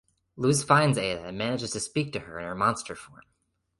[0.35, 3.21] Luz finds Eda and manages to speak to her in her monster form.